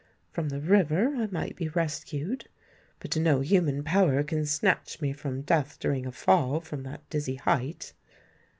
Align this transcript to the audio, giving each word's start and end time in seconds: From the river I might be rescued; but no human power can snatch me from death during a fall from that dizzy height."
From 0.31 0.49
the 0.49 0.59
river 0.59 1.13
I 1.15 1.27
might 1.27 1.55
be 1.55 1.67
rescued; 1.69 2.49
but 2.99 3.15
no 3.17 3.41
human 3.41 3.83
power 3.83 4.23
can 4.23 4.47
snatch 4.47 4.99
me 4.99 5.13
from 5.13 5.43
death 5.43 5.77
during 5.79 6.07
a 6.07 6.11
fall 6.11 6.59
from 6.59 6.81
that 6.81 7.07
dizzy 7.11 7.35
height." 7.35 7.93